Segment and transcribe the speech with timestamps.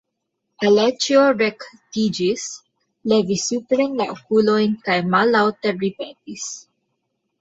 [0.69, 2.45] Aleĉjo rektiĝis,
[3.13, 6.53] levis supren la okulojn kaj mallaŭte ripetis.